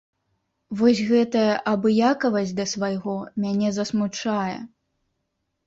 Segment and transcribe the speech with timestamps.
[0.79, 3.15] Вось гэтая абыякавасць да свайго
[3.47, 4.59] мяне засмучае.